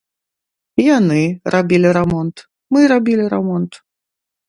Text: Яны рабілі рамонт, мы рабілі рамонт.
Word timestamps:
Яны 0.97 1.21
рабілі 1.57 1.93
рамонт, 1.99 2.37
мы 2.73 2.79
рабілі 2.97 3.25
рамонт. 3.39 3.71